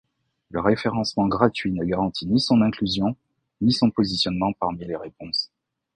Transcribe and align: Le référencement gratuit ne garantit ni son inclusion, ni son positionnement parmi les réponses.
Le 0.49 0.59
référencement 0.59 1.27
gratuit 1.27 1.71
ne 1.71 1.85
garantit 1.85 2.25
ni 2.25 2.39
son 2.39 2.63
inclusion, 2.63 3.15
ni 3.61 3.71
son 3.71 3.91
positionnement 3.91 4.51
parmi 4.53 4.83
les 4.83 4.95
réponses. 4.95 5.51